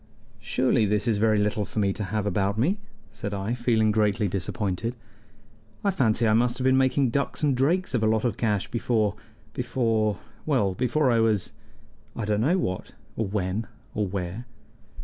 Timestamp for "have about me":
2.05-2.79